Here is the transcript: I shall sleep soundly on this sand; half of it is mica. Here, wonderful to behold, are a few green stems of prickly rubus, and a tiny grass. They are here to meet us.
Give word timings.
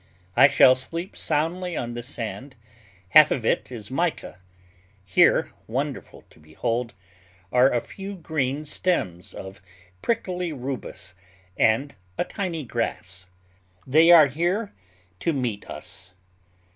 I 0.35 0.47
shall 0.47 0.73
sleep 0.73 1.15
soundly 1.15 1.77
on 1.77 1.93
this 1.93 2.07
sand; 2.07 2.55
half 3.09 3.29
of 3.29 3.45
it 3.45 3.71
is 3.71 3.91
mica. 3.91 4.39
Here, 5.05 5.51
wonderful 5.67 6.23
to 6.31 6.39
behold, 6.39 6.95
are 7.51 7.71
a 7.71 7.79
few 7.79 8.15
green 8.15 8.65
stems 8.65 9.31
of 9.31 9.61
prickly 10.01 10.51
rubus, 10.53 11.13
and 11.55 11.93
a 12.17 12.23
tiny 12.25 12.63
grass. 12.63 13.27
They 13.85 14.11
are 14.11 14.25
here 14.25 14.73
to 15.19 15.33
meet 15.33 15.69
us. 15.69 16.15